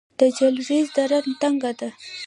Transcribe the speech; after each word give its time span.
د 0.19 0.21
جلریز 0.37 0.87
دره 0.95 1.19
تنګه 1.41 1.71
ده 1.79 1.89